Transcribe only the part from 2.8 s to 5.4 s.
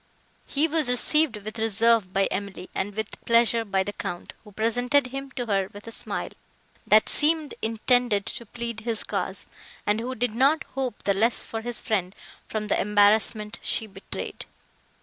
with pleasure by the Count, who presented him